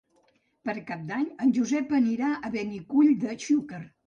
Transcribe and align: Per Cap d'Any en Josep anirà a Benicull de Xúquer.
Per 0.69 0.73
Cap 0.87 1.03
d'Any 1.11 1.27
en 1.47 1.53
Josep 1.59 1.93
anirà 1.99 2.31
a 2.49 2.53
Benicull 2.57 3.15
de 3.27 3.39
Xúquer. 3.47 3.85